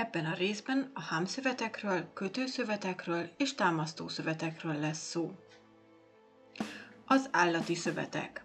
[0.00, 5.32] Ebben a részben a hámszövetekről, kötőszövetekről és támasztószövetekről lesz szó.
[7.04, 8.44] Az állati szövetek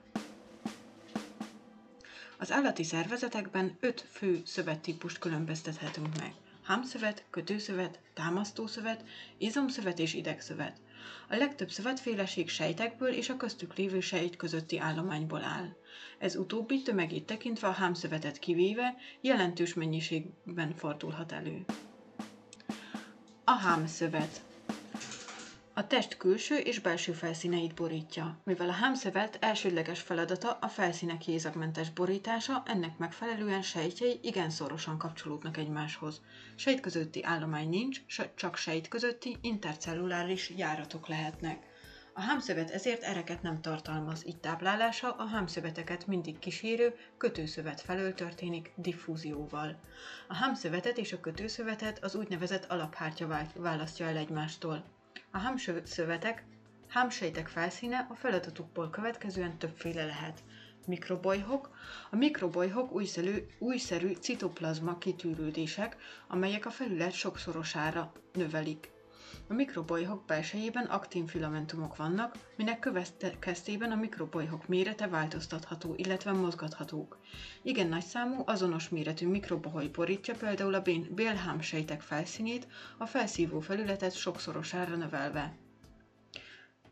[2.37, 6.33] Az állati szervezetekben öt fő szövettípust különböztethetünk meg.
[6.63, 9.03] Hámszövet, kötőszövet, támasztószövet,
[9.37, 10.77] izomszövet és idegszövet.
[11.29, 15.75] A legtöbb szövetféleség sejtekből és a köztük lévő sejt közötti állományból áll.
[16.17, 21.65] Ez utóbbi tömegét tekintve a hámszövetet kivéve jelentős mennyiségben fordulhat elő.
[23.43, 24.41] A hámszövet
[25.77, 28.39] a test külső és belső felszíneit borítja.
[28.43, 35.57] Mivel a hámszövet elsődleges feladata a felszínek jézagmentes borítása, ennek megfelelően sejtjei igen szorosan kapcsolódnak
[35.57, 36.21] egymáshoz.
[36.55, 38.01] Sejt közötti állomány nincs,
[38.35, 41.63] csak sejt közötti intercelluláris járatok lehetnek.
[42.13, 48.71] A hámszövet ezért ereket nem tartalmaz, így táplálása a hámszöveteket mindig kísérő kötőszövet felől történik
[48.75, 49.79] diffúzióval.
[50.27, 54.94] A hámszövetet és a kötőszövetet az úgynevezett alaphártya választja el egymástól.
[55.35, 56.45] A hámszövetek,
[56.87, 60.43] hámsejtek felszíne a feladatukból következően többféle lehet.
[60.87, 61.69] Mikrobolyhok.
[62.11, 65.97] A mikrobolyhok újszerű, újszerű citoplazma kitűrődések,
[66.27, 68.94] amelyek a felület sokszorosára növelik.
[69.47, 77.19] A mikrobolyhok belsejében aktin filamentumok vannak, minek következtében a mikrobolyhok mérete változtatható, illetve mozgathatók.
[77.61, 84.13] Igen nagy számú, azonos méretű mikroboly borítja például a bélhám sejtek felszínét, a felszívó felületet
[84.15, 85.53] sokszorosára növelve.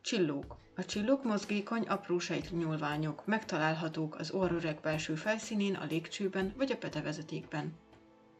[0.02, 0.58] Csillók.
[0.76, 7.73] A csillók mozgékony, apró sejtnyúlványok, megtalálhatók az orröreg belső felszínén, a légcsőben vagy a petevezetékben.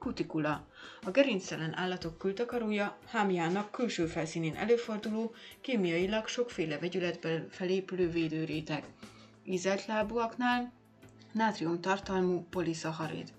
[0.04, 0.68] Kutikula.
[1.04, 8.84] A gerinctelen állatok kültakarója hámjának külső felszínén előforduló, kémiailag sokféle vegyületből felépülő védőréteg.
[9.44, 10.72] Ízelt lábúaknál
[11.32, 13.34] nátrium tartalmú poliszaharid.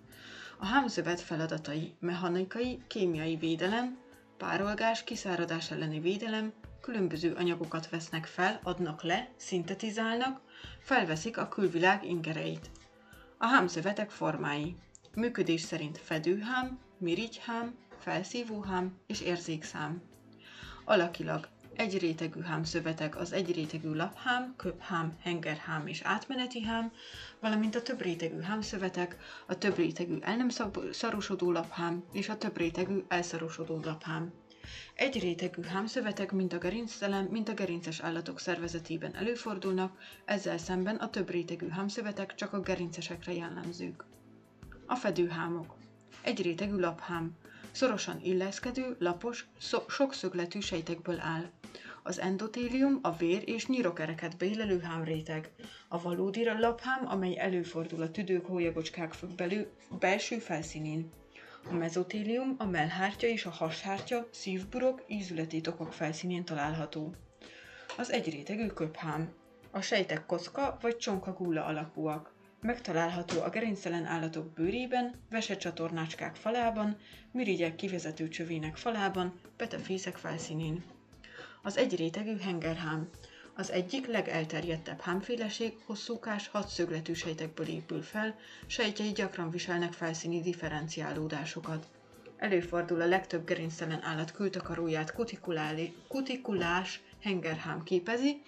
[0.58, 3.98] A hámzövet feladatai mechanikai, kémiai védelem,
[4.36, 10.40] párolgás, kiszáradás elleni védelem, különböző anyagokat vesznek fel, adnak le, szintetizálnak,
[10.80, 12.70] felveszik a külvilág ingereit.
[13.38, 14.76] A hámzövetek formái
[15.14, 20.02] Működés szerint fedőhám, mirigyhám, felszívóhám és érzékszám.
[20.84, 26.92] Alakilag egy rétegű hámszövetek az egy rétegű laphám, köphám, hengerhám és átmeneti hám,
[27.40, 29.16] valamint a több rétegű hámszövetek,
[29.46, 30.48] a több rétegű el nem
[30.90, 34.32] szarosodó laphám és a több rétegű elszarosodó laphám.
[34.94, 41.10] Egy rétegű hámszövetek mint a gerinctelen, mint a gerinces állatok szervezetében előfordulnak, ezzel szemben a
[41.10, 44.04] több rétegű hámszövetek csak a gerincesekre jellemzők.
[44.86, 45.74] A fedőhámok.
[46.22, 47.36] Egy rétegű laphám.
[47.72, 51.50] Szorosan illeszkedő, lapos, szo- sokszögletű sejtekből áll.
[52.02, 55.50] Az endotélium a vér és nyírokereket beillelő hámréteg.
[55.88, 59.66] A valódi laphám, amely előfordul a tüdők hólyagocskák belül,
[59.98, 61.10] belső felszínén.
[61.70, 67.14] A mezotélium, a mellhártya és a hashártya, szívburok, ízületi tokok felszínén található.
[67.96, 69.32] Az egyrétegű köphám.
[69.70, 72.33] A sejtek kocka vagy csonkagúla alakúak.
[72.64, 76.96] Megtalálható a gerinctelen állatok bőrében, vesecsatornácskák falában,
[77.30, 80.84] mirigyek kivezető csövének falában, petefészek felszínén.
[81.62, 83.08] Az egyrétegű hengerhám.
[83.54, 88.34] Az egyik legelterjedtebb hámféleség hosszúkás, hatszögletű sejtekből épül fel,
[88.66, 91.86] sejtjei gyakran viselnek felszíni differenciálódásokat.
[92.36, 95.14] Előfordul a legtöbb gerinctelen állat kültakaróját
[96.08, 98.42] kutikulás hengerhám képezi,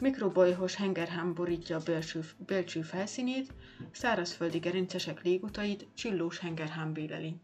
[0.00, 3.52] Mikrobolyhos hengerhám borítja a belső, belső felszínét,
[3.92, 7.36] szárazföldi gerincesek légutait csillós hengerhám béleli.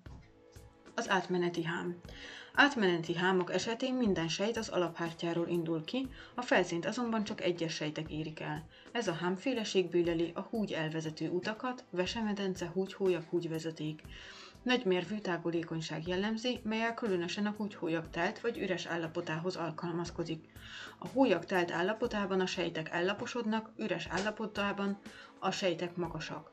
[0.94, 2.00] Az átmeneti hám.
[2.54, 8.10] Átmeneti hámok esetén minden sejt az alaphártyáról indul ki, a felszínt azonban csak egyes sejtek
[8.10, 8.66] érik el.
[8.92, 14.02] Ez a hámféleség béleli a húgy elvezető utakat, vesemedence, húgyhólyag, húgyvezeték.
[14.66, 20.44] Nagy mérvű tágulékonyság jellemzi, melyel különösen a húgyhólyag telt vagy üres állapotához alkalmazkodik.
[20.98, 24.98] A hólyag telt állapotában a sejtek ellaposodnak, üres állapotában
[25.38, 26.50] a sejtek magasak.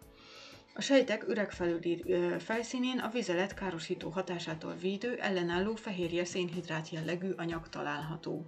[0.75, 7.69] A sejtek üreg felüli felszínén a vizelet károsító hatásától védő, ellenálló fehérje szénhidrát jellegű anyag
[7.69, 8.45] található.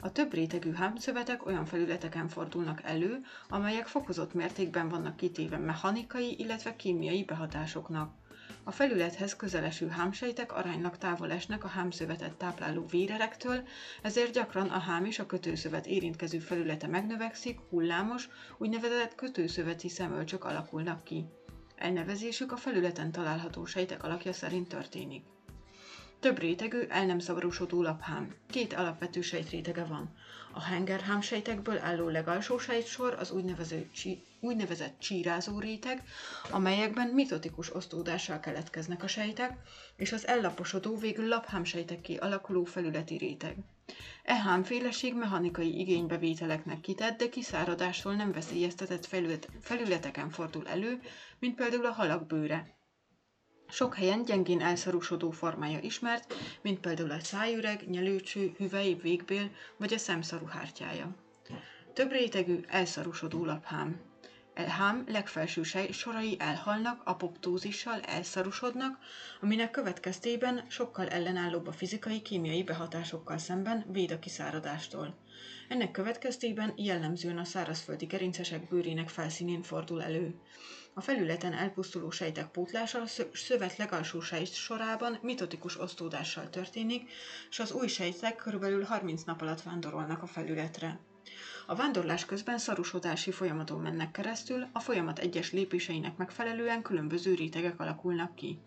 [0.00, 6.76] A több rétegű hámszövetek olyan felületeken fordulnak elő, amelyek fokozott mértékben vannak kitéve mechanikai, illetve
[6.76, 8.14] kémiai behatásoknak.
[8.64, 13.62] A felülethez közeleső hámsejtek aránylag távol esnek a hámszövetet tápláló vérerektől,
[14.02, 21.04] ezért gyakran a hám és a kötőszövet érintkező felülete megnövekszik, hullámos, úgynevezett kötőszöveti szemölcsök alakulnak
[21.04, 21.24] ki.
[21.76, 25.24] Elnevezésük a felületen található sejtek alakja szerint történik.
[26.20, 28.34] Több rétegű, el nem szavarosodó laphám.
[28.50, 30.14] Két alapvető sejtrétege van.
[30.52, 36.02] A hengerhám sejtekből álló legalsó sejtsor az úgynevezett, csí, úgynevezett csírázó réteg,
[36.50, 39.58] amelyekben mitotikus osztódással keletkeznek a sejtek,
[39.96, 43.56] és az ellaposodó végül laphámsejtekké alakuló felületi réteg.
[44.24, 51.00] E hámféleség mechanikai igénybevételeknek kitett, de kiszáradástól nem veszélyeztetett felület, felületeken fordul elő,
[51.38, 52.78] mint például a halak bőre.
[53.70, 59.98] Sok helyen gyengén elszarúsodó formája ismert, mint például a szájüreg, nyelőcső, hüvely, végbél vagy a
[59.98, 61.14] szemszaru hártyája.
[61.92, 64.00] Több rétegű, elszarúsodó laphám.
[64.54, 68.98] Elhám legfelső sorai elhalnak, apoptózissal elszarusodnak,
[69.40, 75.14] aminek következtében sokkal ellenállóbb a fizikai, kémiai behatásokkal szemben véd a kiszáradástól.
[75.68, 80.34] Ennek következtében jellemzően a szárazföldi gerincesek bőrének felszínén fordul elő.
[81.00, 87.10] A felületen elpusztuló sejtek pótlása a szövet legalsó sejt sorában mitotikus osztódással történik,
[87.50, 91.00] és az új sejtek körülbelül 30 nap alatt vándorolnak a felületre.
[91.66, 98.34] A vándorlás közben szarusodási folyamaton mennek keresztül, a folyamat egyes lépéseinek megfelelően különböző rétegek alakulnak
[98.34, 98.58] ki.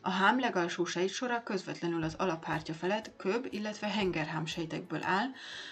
[0.00, 5.28] A hám legalsó sejtsora közvetlenül az alaphártya felett köb, illetve hengerhám sejtekből áll,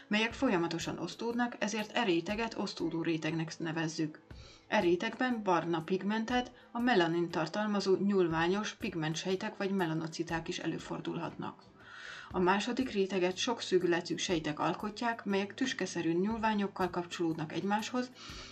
[0.09, 4.26] melyek folyamatosan osztódnak, ezért e réteget osztódó rétegnek nevezzük.
[4.69, 11.63] E rétegben barna pigmentet, a melanin tartalmazó nyúlványos pigmentsejtek vagy melanociták is előfordulhatnak.
[12.31, 18.11] A második réteget sok szűkületű sejtek alkotják, melyek tüskeszerű nyúlványokkal kapcsolódnak egymáshoz,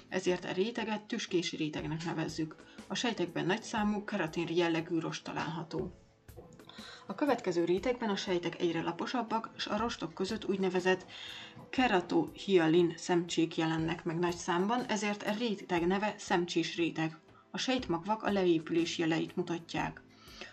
[0.08, 2.56] ezért a réteget tüskési rétegnek nevezzük.
[2.86, 6.03] A sejtekben nagyszámú keratin jellegű rost található.
[7.06, 11.06] A következő rétegben a sejtek egyre laposabbak, és a rostok között úgynevezett
[11.70, 17.18] keratohialin szemcsék jelennek meg nagy számban, ezért a réteg neve szemcsés réteg.
[17.50, 20.03] A sejtmagvak a leépülés jeleit mutatják.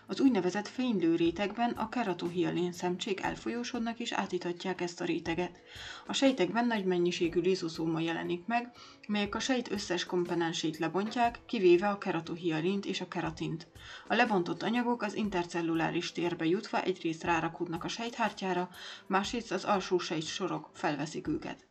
[0.08, 5.60] Az úgynevezett fénylő rétegben a keratohialin szemcsék elfolyósodnak és átítatják ezt a réteget.
[6.08, 8.72] A sejtekben nagy mennyiségű lizozóma jelenik meg,
[9.08, 13.68] melyek a sejt összes komponensét lebontják, kivéve a keratohialint és a keratint.
[14.08, 18.70] A lebontott anyagok az intercelluláris térbe jutva egyrészt rárakódnak a sejthártyára,
[19.08, 21.71] másrészt az alsó sejt sorok felveszik őket.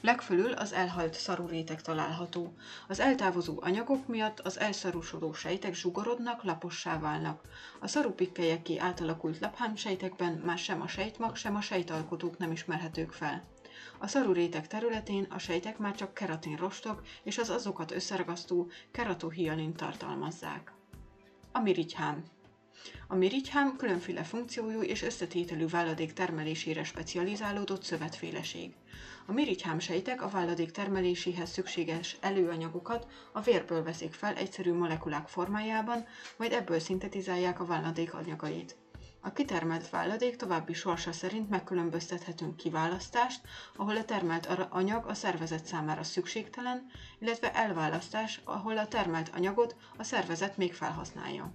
[0.00, 2.54] Legfölül az elhalt szaruréteg található.
[2.88, 7.40] Az eltávozó anyagok miatt az elszarúsodó sejtek zsugorodnak, lapossá válnak.
[7.80, 13.44] A szarupikkelyeké átalakult laphámsejtekben már sem a sejtmag, sem a sejtalkotók nem ismerhetők fel.
[13.98, 20.72] A szaruréteg területén a sejtek már csak keratin rostok és az azokat összeragasztó keratohialin tartalmazzák.
[21.52, 22.24] A mirigyhám
[23.06, 28.74] a mirigyhám különféle funkciójú és összetételű váladék termelésére specializálódott szövetféleség.
[29.26, 36.06] A mirigyhám sejtek a váladék termeléséhez szükséges előanyagokat a vérből veszik fel egyszerű molekulák formájában,
[36.36, 38.76] majd ebből szintetizálják a váladék anyagait.
[39.22, 43.40] A kitermelt váladék további sorsa szerint megkülönböztethetünk kiválasztást,
[43.76, 46.86] ahol a termelt anyag a szervezet számára szükségtelen,
[47.18, 51.52] illetve elválasztás, ahol a termelt anyagot a szervezet még felhasználja.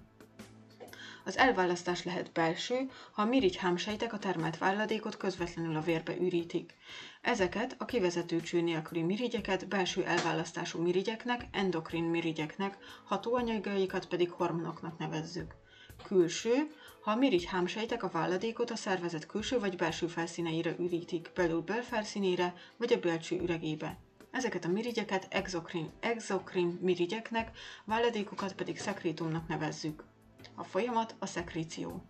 [1.27, 6.73] Az elválasztás lehet belső, ha a mirigyhámsejtek a termelt válladékot közvetlenül a vérbe ürítik.
[7.21, 15.55] Ezeket a kivezető cső nélküli mirigyeket belső elválasztású mirigyeknek, endokrin mirigyeknek, hatóanyagaikat pedig hormonoknak nevezzük.
[16.03, 22.53] Külső, ha a mirigyhámsejtek a válladékot a szervezet külső vagy belső felszíneire ürítik, például belfelszínére
[22.77, 23.97] vagy a belső üregébe.
[24.31, 30.03] Ezeket a mirigyeket exokrin, exokrin mirigyeknek, válladékokat pedig szekrétumnak nevezzük.
[30.55, 32.03] A folyamat a szekríció.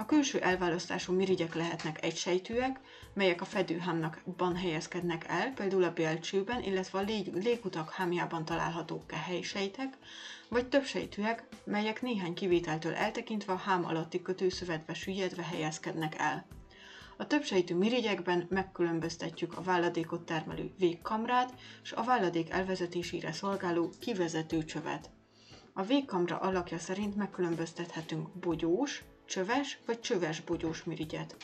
[0.00, 2.80] A külső elválasztású mirigyek lehetnek egysejtűek,
[3.14, 9.04] melyek a fedőhámnakban helyezkednek el, például a bélcsőben, illetve a lég- légutak hámjában található
[9.42, 9.98] sejtek,
[10.48, 16.46] vagy többsejtűek, melyek néhány kivételtől eltekintve a hám alatti kötőszövetbe süllyedve helyezkednek el.
[17.16, 25.10] A többsejtű mirigyekben megkülönböztetjük a válladékot termelő végkamrát és a válladék elvezetésére szolgáló kivezető csövet.
[25.78, 31.36] A végkamra alakja szerint megkülönböztethetünk bogyós, csöves vagy csöves bogyós mirigyet.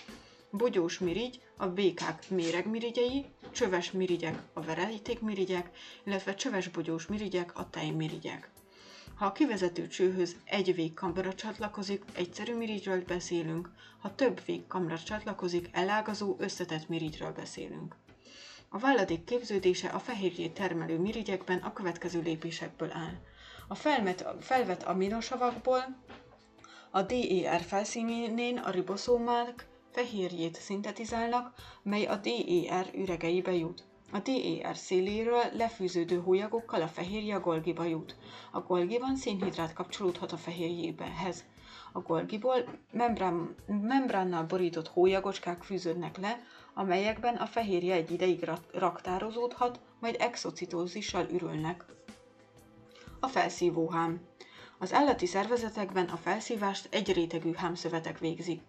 [0.50, 5.71] Bogyós mirigy a békák méregmirigyei, csöves mirigyek a verejtékmirigyek,
[6.05, 8.50] illetve csöves bogyós mirigyek a tejmirigyek.
[9.14, 16.37] Ha a kivezető csőhöz egy végkamra csatlakozik, egyszerű mirigyről beszélünk, ha több végkamra csatlakozik, elágazó,
[16.38, 17.97] összetett mirigyről beszélünk.
[18.69, 23.21] A válladék képződése a fehérjét termelő mirigyekben a következő lépésekből áll.
[23.68, 26.02] A felmet, felvett aminosavakból
[26.90, 33.85] a DER felszínén a riboszómák fehérjét szintetizálnak, mely a DER üregeibe jut.
[34.12, 38.16] A DER széléről lefűződő hólyagokkal a fehérje a Golgiba jut.
[38.52, 41.44] A Golgiban szénhidrát kapcsolódhat a fehérjébehez.
[41.92, 42.56] A Golgiból
[42.92, 46.40] membrán, membránnal borított hólyagocskák fűződnek le,
[46.75, 51.85] amelyekben a fehérje egy ideig raktározódhat, majd exocitózissal ürülnek.
[53.25, 54.21] A felszívóhám.
[54.78, 58.62] Az állati szervezetekben a felszívást egy rétegű hámszövetek végzik.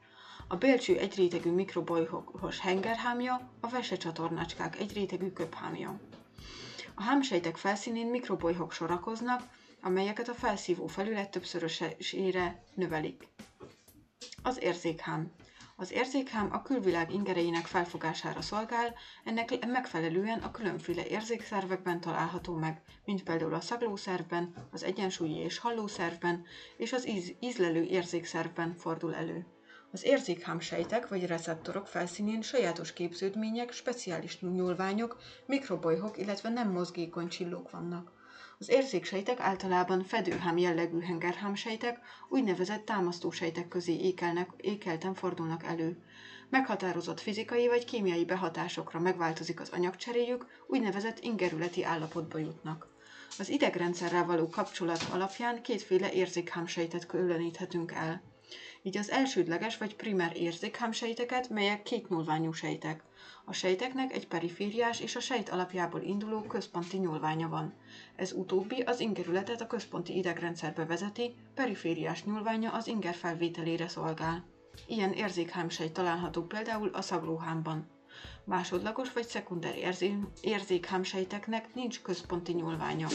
[0.48, 6.00] A bélcső egyrétegű mikrobolyhos hengerhámja, a vesecsatornácskák egyrétegű köphámja.
[6.94, 9.42] A hámsejtek felszínén mikrobolyhok sorakoznak,
[9.82, 13.28] amelyeket a felszívó felület többszörösére növelik.
[14.44, 15.32] Az érzékhám.
[15.77, 23.24] Az érzékhám a külvilág ingereinek felfogására szolgál, ennek megfelelően a különféle érzékszervekben található meg, mint
[23.24, 26.46] például a szaglószervben, az egyensúlyi és hallószervben
[26.77, 29.46] és az íz- ízlelő érzékszervben fordul elő.
[29.91, 38.12] Az érzékhámsejtek vagy receptorok felszínén sajátos képződmények, speciális nyúlványok, mikrobolyhok, illetve nem mozgékony csillók vannak.
[38.60, 46.04] Az érzéksejtek általában fedőhám jellegű hengerhámsejtek, úgynevezett támasztósejtek közé ékelnek, ékelten fordulnak elő.
[46.50, 52.88] Meghatározott fizikai vagy kémiai behatásokra megváltozik az anyagcseréjük, úgynevezett ingerületi állapotba jutnak.
[53.40, 58.22] Az idegrendszerrel való kapcsolat alapján kétféle érzékhámsejtet különíthetünk el
[58.86, 63.04] így az elsődleges vagy primer érzékhámsejteket, melyek kétnyúlványú sejtek.
[63.46, 67.74] A sejteknek egy perifériás és a sejt alapjából induló központi nyúlványa van.
[68.15, 74.46] Ez utóbbi az ingerületet a központi idegrendszerbe vezeti, perifériás nyúlványa az inger felvételére szolgál.
[74.88, 77.88] Ilyen érzékhámsejt található például a szaglóhámban.
[78.44, 79.75] Másodlagos vagy szekunder
[80.42, 83.08] érzékhámsejteknek nincs központi nyúlványa.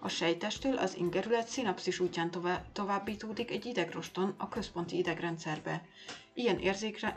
[0.00, 2.30] A sejtestől az ingerület szinapszis útján
[2.72, 5.82] továbbítódik egy idegroston a központi idegrendszerbe.
[6.34, 7.16] Ilyen, érzékre,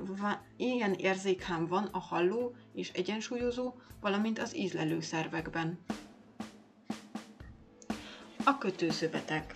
[0.58, 5.80] ilyen érzékhám van a halló és egyensúlyozó, valamint az ízlelő szervekben.
[8.46, 9.56] A kötőszövetek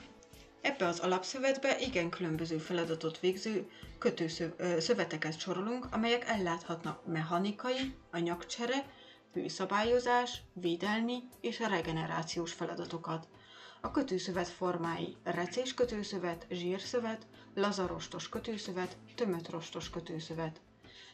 [0.65, 8.85] Ebbe az alapszövetbe igen különböző feladatot végző kötőszöveteket sorolunk, amelyek elláthatnak mechanikai, anyagcsere,
[9.35, 13.27] hőszabályozás, védelmi és regenerációs feladatokat.
[13.81, 17.25] A kötőszövet formái recés kötőszövet, zsírszövet,
[17.55, 20.61] lazarostos kötőszövet, tömötrostos kötőszövet.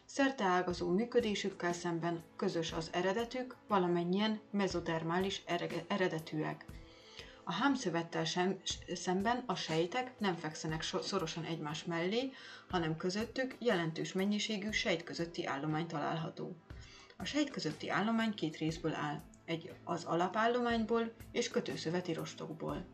[0.05, 5.43] Szerteágazó működésükkel szemben közös az eredetük, valamennyien mezodermális
[5.87, 6.65] eredetűek.
[7.43, 8.61] A hámszövettel sem,
[8.93, 12.31] szemben a sejtek nem fekszenek szorosan egymás mellé,
[12.69, 16.55] hanem közöttük jelentős mennyiségű sejt közötti állomány található.
[17.21, 22.85] A sejt közötti állomány két részből áll, egy az alapállományból és kötőszöveti rostokból.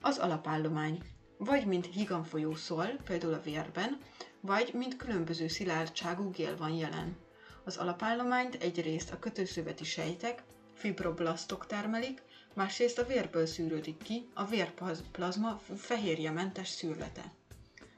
[0.00, 1.02] Az alapállomány
[1.38, 3.98] vagy mint higanfolyó szól, például a vérben,
[4.40, 7.16] vagy mint különböző szilárdságú gél van jelen.
[7.64, 10.42] Az alapállományt egyrészt a kötőszöveti sejtek,
[10.74, 12.22] fibroblasztok termelik,
[12.54, 17.32] másrészt a vérből szűrődik ki a vérplazma fehérjementes szűrlete.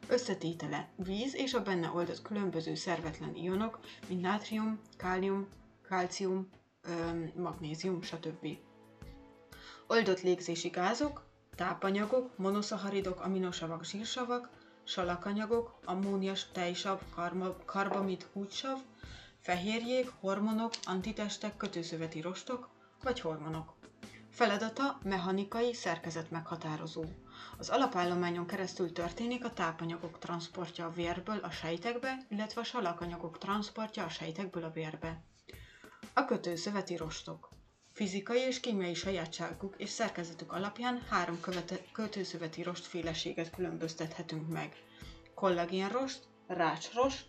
[0.08, 5.48] Összetétele víz és a benne oldott különböző szervetlen ionok, mint nátrium, kálium,
[5.88, 6.48] kalcium,
[7.34, 8.46] magnézium, stb.
[9.86, 11.24] Oldott légzési gázok,
[11.56, 14.50] tápanyagok, monoszaharidok, aminosavak, zsírsavak,
[14.84, 17.00] salakanyagok, ammónias tejsav,
[17.64, 18.78] karbamid, húgysav,
[19.40, 22.68] fehérjék, hormonok, antitestek, kötőszöveti rostok
[23.02, 23.74] vagy hormonok.
[24.30, 27.04] Feladata mechanikai szerkezet meghatározó.
[27.58, 34.04] Az alapállományon keresztül történik a tápanyagok transportja a vérből a sejtekbe, illetve a salakanyagok transportja
[34.04, 35.22] a sejtekből a vérbe.
[36.14, 37.48] A kötőszöveti rostok.
[37.92, 44.76] Fizikai és kémiai sajátságuk és szerkezetük alapján három követe, kötőszöveti rostféleséget különböztethetünk meg.
[45.34, 47.26] Kollagénrost, rácsrost,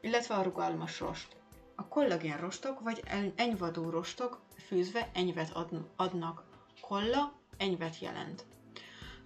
[0.00, 1.36] illetve a rugalmas rost.
[1.74, 3.02] A kollagénrostok vagy
[3.36, 5.52] enyvadó rostok fűzve enyvet
[5.96, 6.44] adnak.
[6.80, 8.44] Kolla enyvet jelent.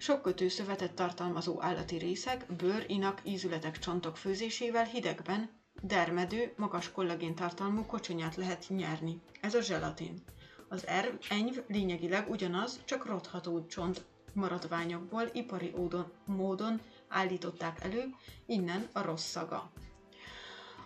[0.01, 5.49] Sok kötőszövetet tartalmazó állati részek, bőr, inak, ízületek, csontok főzésével hidegben,
[5.81, 9.21] dermedő, magas kollagén tartalmú kocsonyát lehet nyerni.
[9.41, 10.23] Ez a zselatin.
[10.69, 18.03] Az erv, enyv lényegileg ugyanaz, csak rotható csont maradványokból ipari módon, módon állították elő,
[18.45, 19.71] innen a rossz szaga.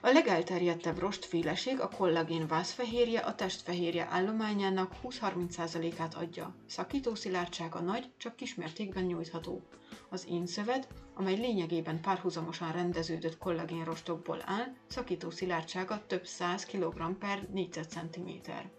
[0.05, 6.55] A legelterjedtebb rostféleség a kollagén vászfehérje a testfehérje állományának 20-30%-át adja.
[6.67, 9.62] Szakító szilárdsága nagy, csak kismértékben nyújtható.
[10.10, 18.69] Az énszövet, amely lényegében párhuzamosan rendeződött kollagénrostokból áll, szakító szilárdsága több száz kg per négyzetcentiméter.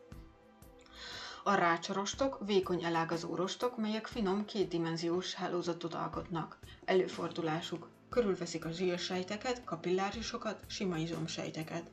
[1.44, 6.58] A rácsrostok vékony elágazó rostok, melyek finom kétdimenziós hálózatot alkotnak.
[6.84, 11.90] Előfordulásuk körülveszik a zsírsejteket, kapillárisokat, sima izomsejteket.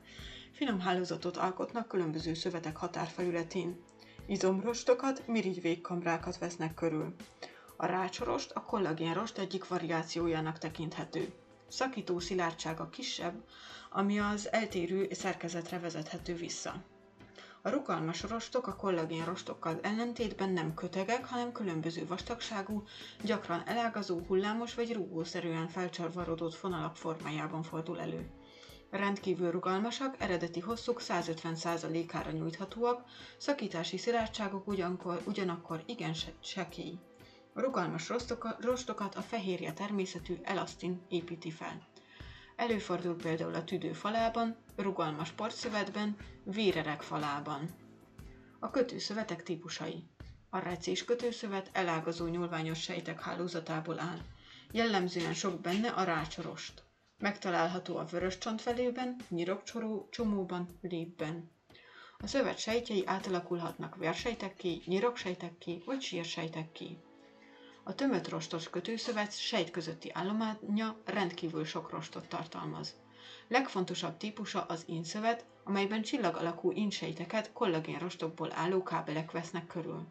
[0.51, 3.83] Finom hálózatot alkotnak különböző szövetek határfelületén.
[4.25, 7.15] Izomrostokat, mirigy végkamrákat vesznek körül.
[7.75, 11.33] A rácsorost a kollagénrost egyik variációjának tekinthető.
[11.67, 13.43] Szakító szilárdsága kisebb,
[13.89, 16.83] ami az eltérő szerkezetre vezethető vissza.
[17.63, 22.83] A rugalmas rostok a kollagén rostokkal ellentétben nem kötegek, hanem különböző vastagságú,
[23.23, 28.29] gyakran elágazó, hullámos vagy rúgószerűen felcsarvarodott fonalak formájában fordul elő.
[28.89, 33.03] Rendkívül rugalmasak, eredeti hosszuk 150%-ára nyújthatóak,
[33.37, 36.97] szakítási szilárdságok ugyankor, ugyanakkor igen sekély.
[37.53, 38.11] A rugalmas
[38.59, 41.81] rostokat a fehérje természetű elasztin építi fel.
[42.61, 47.69] Előfordul például a tüdő falában, rugalmas porszövetben, vérerek falában.
[48.59, 50.03] A kötőszövetek típusai.
[50.49, 54.19] A recés kötőszövet elágazó nyúlványos sejtek hálózatából áll.
[54.71, 56.83] Jellemzően sok benne a rácsorost.
[57.17, 61.51] Megtalálható a vörös csontvelőben, nyirokcsoró, csomóban, lépben.
[62.17, 66.97] A szövet sejtjei átalakulhatnak vérsejtekké, nyiroksejtekké vagy sírsejtekké.
[67.83, 72.95] A tömött rostos kötőszövet sejt közötti állománya rendkívül sok rostot tartalmaz.
[73.47, 80.07] Legfontosabb típusa az inszövet, amelyben csillag alakú insejteket kollagénrostokból álló kábelek vesznek körül.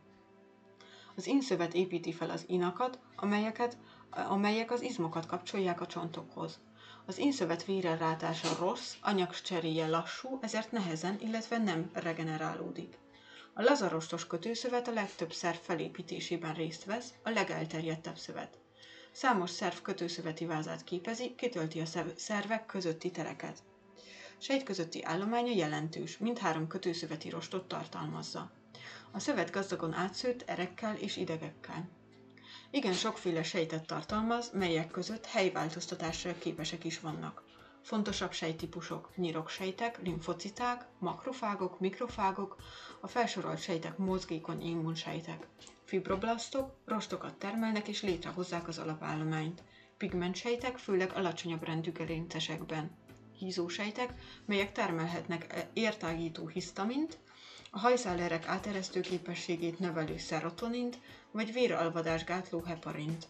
[1.17, 3.77] Az inszövet építi fel az inakat, amelyeket,
[4.11, 6.61] amelyek az izmokat kapcsolják a csontokhoz.
[7.07, 12.99] Az inszövet vérelrátása rossz, anyagcseréje lassú, ezért nehezen, illetve nem regenerálódik.
[13.55, 18.59] A lazarostos kötőszövet a legtöbb szerv felépítésében részt vesz, a legelterjedtebb szövet.
[19.13, 23.59] Számos szerv kötőszöveti vázát képezi, kitölti a szervek közötti tereket.
[24.39, 28.51] Sejt közötti állománya jelentős, mindhárom kötőszöveti rostot tartalmazza.
[29.11, 31.89] A szövet gazdagon átszőtt erekkel és idegekkel.
[32.71, 37.43] Igen sokféle sejtet tartalmaz, melyek között helyváltoztatásra képesek is vannak.
[37.83, 42.57] Fontosabb sejtípusok nyiroksejtek, limfociták, makrofágok, mikrofágok,
[43.01, 45.47] a felsorolt sejtek mozgékony immunsejtek.
[45.85, 49.63] Fibroblasztok rostokat termelnek és létrehozzák az alapállományt.
[49.97, 52.91] Pigmentsejtek főleg alacsonyabb rendű gerincesekben.
[53.39, 54.13] Hízósejtek,
[54.45, 57.19] melyek termelhetnek e- értágító hisztamint,
[57.71, 60.99] a hajszálerek áteresztő képességét növelő szerotonint,
[61.31, 63.27] vagy véralvadás gátló heparint.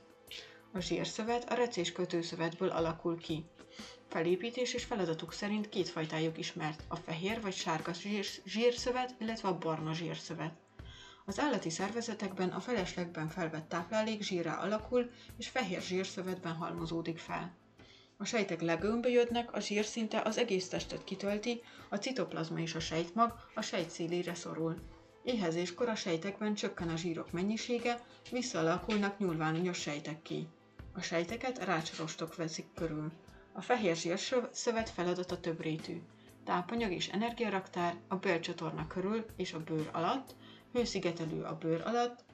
[0.72, 3.44] A zsírszövet a recés kötőszövetből alakul ki.
[4.10, 7.92] Felépítés és feladatuk szerint két fajtájuk ismert, a fehér vagy sárga
[8.44, 10.52] zsírszövet, illetve a barna zsírszövet.
[11.24, 17.56] Az állati szervezetekben a feleslegben felvett táplálék zsírra alakul, és fehér zsírszövetben halmozódik fel.
[18.16, 23.60] A sejtek legömbölyödnek, a zsírszinte az egész testet kitölti, a citoplazma és a sejtmag a
[23.62, 24.74] sejt szélére szorul.
[25.22, 30.46] Éhezéskor a sejtekben csökken a zsírok mennyisége, visszaalakulnak nyúlványos sejtekké.
[30.92, 33.12] A sejteket rácsrostok veszik körül.
[33.52, 36.00] A fehér zsírszövet feladata több rétű.
[36.44, 40.34] Tápanyag és energiaraktár a bélcsatorna körül és a bőr alatt,
[40.72, 42.24] hőszigetelő a bőr alatt,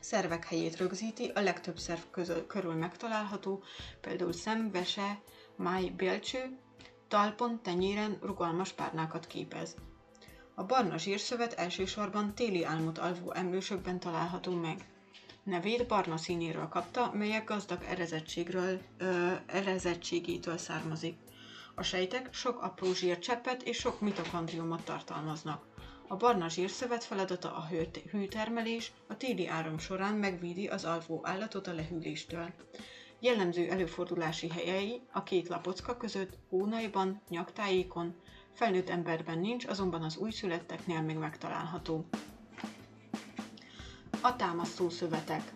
[0.00, 3.62] szervek helyét rögzíti, a legtöbb szerv közül, körül megtalálható,
[4.00, 5.20] például szem, vese,
[5.56, 6.58] máj, bélcső,
[7.08, 9.76] talpon, tenyéren rugalmas párnákat képez.
[10.54, 14.88] A barna zsírszövet elsősorban téli álmot alvó emlősökben található meg.
[15.42, 21.16] Nevét barna színéről kapta, melyek gazdag erezettségről, ö, erezettségétől származik.
[21.74, 25.64] A sejtek sok apró zsírcseppet és sok mitokondriumot tartalmaznak.
[26.08, 27.68] A barna zsírszövet feladata a
[28.10, 32.52] hőtermelés, a téli áram során megvédi az alvó állatot a lehűléstől.
[33.20, 38.14] Jellemző előfordulási helyei a két lapocka között, hónajban, nyaktájékon,
[38.54, 42.08] felnőtt emberben nincs, azonban az újszületteknél még megtalálható.
[44.22, 45.52] A támasztó szövetek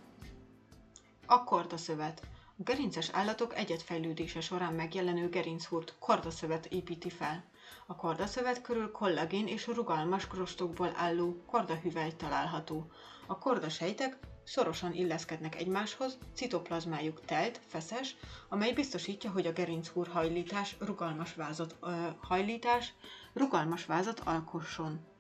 [1.27, 2.22] A kordaszövet
[2.59, 7.44] a gerinces állatok egyetfejlődése során megjelenő gerinchurt kordaszövet építi fel.
[7.87, 12.90] A kordaszövet körül kollagén és rugalmas krostokból álló kordahüvely található.
[13.27, 18.16] A kordasejtek szorosan illeszkednek egymáshoz, citoplazmájuk telt, feszes,
[18.48, 22.92] amely biztosítja, hogy a gerinchúr hajlítás rugalmas vázat, ö, hajlítás
[23.33, 25.12] rugalmas vázat alkosson.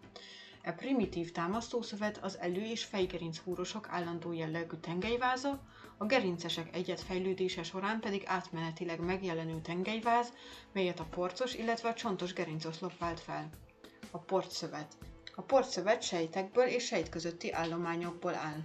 [0.66, 5.60] E primitív támasztószövet az elő- és fejgerinc húrosok állandó jellegű tengelyváza,
[5.96, 10.32] a gerincesek egyet fejlődése során pedig átmenetileg megjelenő tengelyváz,
[10.72, 13.50] melyet a porcos, illetve a csontos gerincoszlop vált fel.
[14.10, 14.96] A portszövet.
[15.34, 18.60] A portszövet sejtekből és sejt közötti állományokból áll.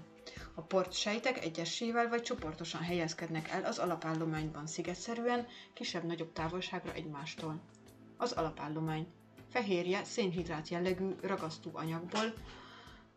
[0.56, 7.62] A portsejtek egyesével vagy csoportosan helyezkednek el az alapállományban szigetszerűen, kisebb-nagyobb távolságra egymástól.
[8.18, 9.08] Az alapállomány.
[9.50, 12.34] Fehérje szénhidrát jellegű ragasztó anyagból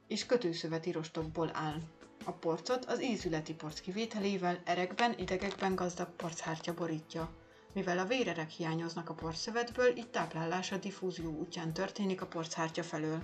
[0.09, 1.81] és kötőszöveti rostokból áll.
[2.25, 7.31] A porcot az ízületi porc kivételével erekben, idegekben gazdag porchártya borítja.
[7.75, 13.23] Mivel a vérerek hiányoznak a porszövetből, így táplálása diffúzió útján történik a porchártya felől.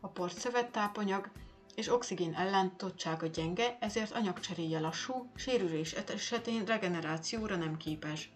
[0.00, 1.30] A porszövet tápanyag
[1.74, 8.30] és oxigén ellántottsága gyenge, ezért anyagcseréje lassú, sérülés esetén regenerációra nem képes.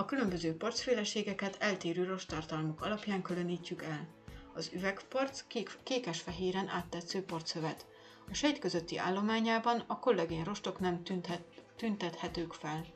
[0.00, 4.08] A különböző porcféleségeket eltérő rostartalmuk alapján különítjük el.
[4.54, 7.86] Az üvegporc kék, kékes-fehéren áttetsző porcszövet.
[8.30, 11.42] A sejt közötti állományában a kollagén rostok nem tüntet,
[11.76, 12.86] tüntethetők fel.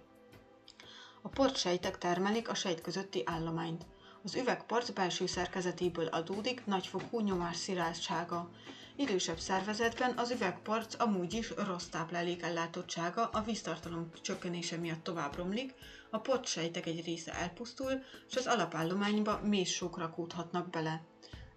[1.23, 3.87] A porcsejtek termelik a sejt közötti állományt.
[4.23, 8.51] Az üvegporc belső szerkezetéből adódik nagyfokú nyomássziráltsága.
[8.97, 15.75] Idősebb szervezetben az üvegporc amúgy is rossz táplálék ellátottsága a víztartalom csökkenése miatt tovább romlik,
[16.15, 21.03] a porcsejtek egy része elpusztul, és az alapállományba mély sok rakódhatnak bele.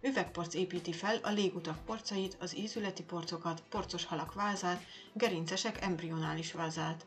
[0.01, 7.05] Üvegporc építi fel a légutak porcait, az ízületi porcokat, porcos halak vázát, gerincesek embrionális vázát.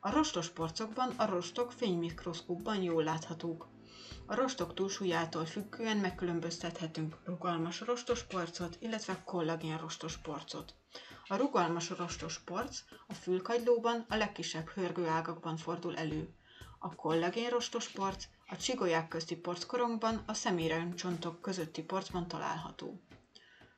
[0.00, 3.68] A rostos porcokban a rostok fénymikroszkópban jól láthatók.
[4.26, 10.74] A rostok túlsúlyától függően megkülönböztethetünk rugalmas rostos porcot, illetve kollagén rostos porcot.
[11.26, 16.34] A rugalmas rostos porc a fülkagylóban, a legkisebb hörgőágakban fordul elő.
[16.84, 23.00] A kollagén rostos porc a csigolyák közti porckorongban, a szeméremcsontok közötti porcban található.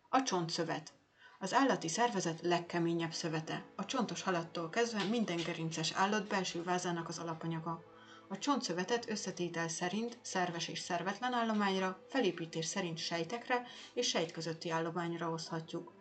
[0.08, 0.92] A csontszövet.
[1.38, 3.64] Az állati szervezet legkeményebb szövete.
[3.76, 7.82] A csontos halattól kezdve minden gerinces állat belső vázának az alapanyaga.
[8.28, 13.62] A csontszövetet összetétel szerint szerves és szervetlen állományra, felépítés szerint sejtekre
[13.94, 15.92] és sejt közötti állományra oszthatjuk.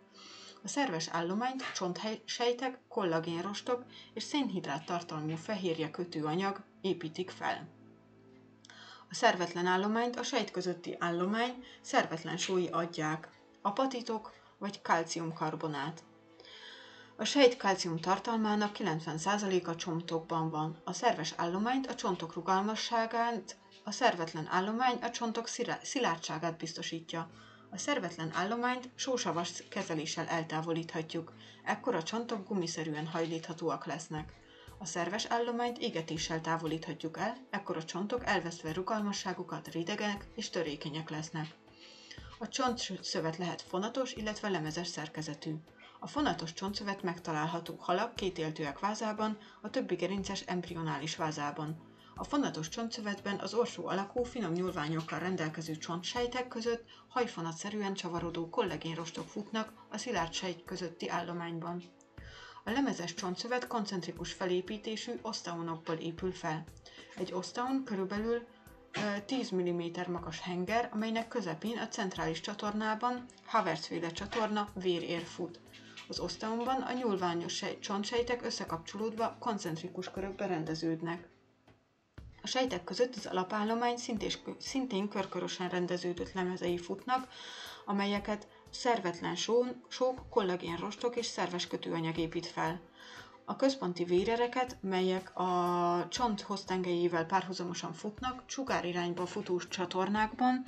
[0.62, 7.68] A szerves állományt csontsejtek, kollagénrostok és szénhidrát tartalmú fehérje kötőanyag építik fel.
[9.10, 13.28] A szervetlen állományt a sejt közötti állomány szervetlen sói adják,
[13.62, 16.02] apatitok vagy kalciumkarbonát.
[17.16, 20.80] A sejt kalcium tartalmának 90%-a csontokban van.
[20.84, 25.48] A szerves állományt a csontok rugalmasságát, a szervetlen állomány a csontok
[25.82, 27.30] szilárdságát biztosítja.
[27.70, 34.32] A szervetlen állományt sósavas kezeléssel eltávolíthatjuk, ekkor a csontok gumiszerűen hajlíthatóak lesznek.
[34.84, 41.54] A szerves állományt égetéssel távolíthatjuk el, ekkor a csontok elveszve rugalmasságukat ridegek és törékenyek lesznek.
[42.38, 45.54] A csontszövet lehet fonatos, illetve lemezes szerkezetű.
[46.00, 51.76] A fonatos csontszövet megtalálható halak kétéltőek vázában, a többi gerinces embrionális vázában.
[52.14, 59.72] A fonatos csontszövetben az orsó alakú, finom nyúlványokkal rendelkező csontsejtek között hajfonatszerűen csavarodó kollagénrostok futnak
[59.90, 61.82] a szilárd sejt közötti állományban.
[62.66, 66.64] A lemezes csontszövet koncentrikus felépítésű osztaonokból épül fel.
[67.16, 68.46] Egy osztaon körülbelül
[69.26, 75.60] 10 mm magas henger, amelynek közepén a centrális csatornában Havertz-féle csatorna vérér fut.
[76.08, 81.28] Az osztaonban a nyúlványos csontsejtek összekapcsolódva koncentrikus körökbe rendeződnek.
[82.42, 83.96] A sejtek között az alapállomány
[84.58, 87.28] szintén körkörösen rendeződött lemezei futnak,
[87.84, 89.36] amelyeket szervetlen
[89.88, 92.80] sók, kollagén rostok és szerves kötőanyag épít fel.
[93.44, 98.42] A központi vérereket, melyek a csont hoztengelyével párhuzamosan futnak,
[98.82, 100.64] irányba futós csatornákban,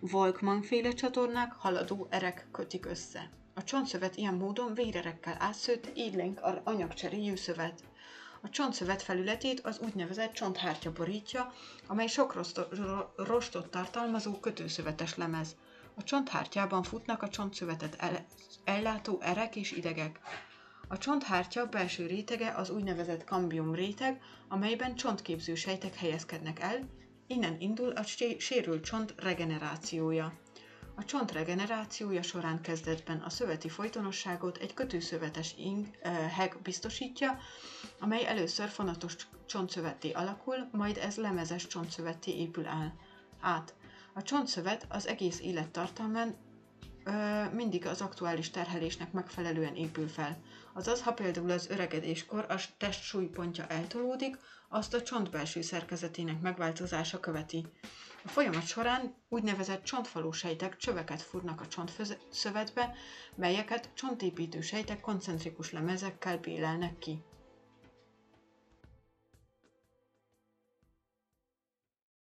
[0.00, 3.30] Volkmann féle csatornák haladó erek kötik össze.
[3.54, 7.82] A csontszövet ilyen módon vérerekkel átszőtt, élénk anyagcseréjű szövet.
[8.42, 11.52] A csontszövet felületét az úgynevezett csonthártya borítja,
[11.86, 12.34] amely sok
[13.16, 15.56] rostot tartalmazó kötőszövetes lemez.
[15.94, 18.26] A csonthártyában futnak a csontszövetet el,
[18.64, 20.20] ellátó erek és idegek.
[20.88, 26.88] A csonthártya belső rétege az úgynevezett kambium réteg, amelyben csontképző sejtek helyezkednek el,
[27.26, 28.02] innen indul a
[28.38, 30.32] sérült csont regenerációja.
[30.94, 37.38] A csont regenerációja során kezdetben a szöveti folytonosságot egy kötőszövetes ing, eh, heg biztosítja,
[38.00, 42.94] amely először fonatos csontszövetté alakul, majd ez lemezes csontszövetté épül el.
[43.40, 43.74] Át.
[44.14, 46.36] A csontszövet az egész élettartalmán
[47.04, 50.42] ö, mindig az aktuális terhelésnek megfelelően épül fel.
[50.72, 57.20] Azaz, ha például az öregedéskor a test súlypontja eltolódik, azt a csont belső szerkezetének megváltozása
[57.20, 57.66] követi.
[58.24, 62.94] A folyamat során úgynevezett csontfaló sejtek csöveket fúrnak a csontszövetbe,
[63.34, 67.22] melyeket csontépítő sejtek koncentrikus lemezekkel bélelnek ki.